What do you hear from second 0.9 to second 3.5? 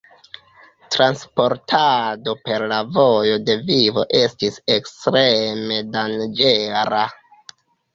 Transportado per la Vojo